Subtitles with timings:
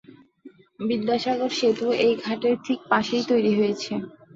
[0.79, 3.93] বিদ্যাসাগর সেতু এই ঘাটের ঠিক পাশেই তৈরি হয়েছে।